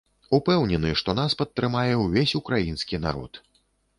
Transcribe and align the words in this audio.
Упэўнены, 0.35 0.93
што 1.01 1.13
нас 1.19 1.35
падтрымае 1.41 1.93
ўвесь 2.05 2.35
украінскі 2.41 3.03
народ. 3.05 3.41